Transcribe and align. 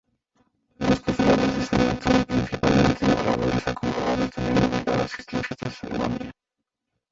Los 0.79 0.99
cofrades 0.99 1.57
de 1.57 1.63
San 1.67 1.81
Antón, 1.81 2.25
principalmente 2.25 3.05
labradores 3.07 3.67
acomodados, 3.67 4.31
tenían 4.31 4.63
obligada 4.63 5.03
asistencia 5.03 5.49
a 5.51 5.53
esta 5.53 5.69
ceremonia. 5.69 6.31